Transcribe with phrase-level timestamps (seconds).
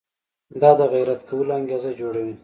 [0.61, 2.35] دا د غیرت کولو انګېزه جوړوي.